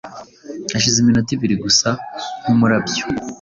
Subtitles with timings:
[0.73, 1.89] Hashize iminota ibiri gusa,
[2.41, 3.03] nk’umurabyo,